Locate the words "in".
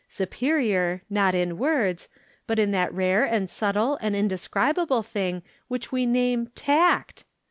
1.35-1.59, 2.57-2.71